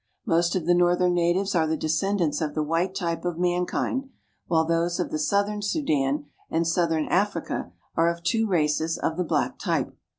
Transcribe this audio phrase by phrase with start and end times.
[0.25, 4.09] Most of the northern natives are the descendants of the white type of mankind,
[4.47, 9.23] while those of the southern Sudan and southern Africa are of two races of the
[9.23, 9.95] black type.